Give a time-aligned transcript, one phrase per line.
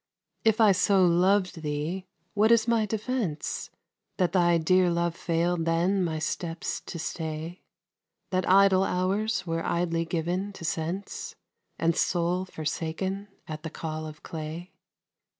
[0.43, 3.69] If I so lov'd thee, what is my defence,
[4.17, 7.61] That thy dear love fail'd then my steps to stay,
[8.31, 11.35] That idle hours were idly given to sense,
[11.77, 14.71] And soul forsaken at the call of clay?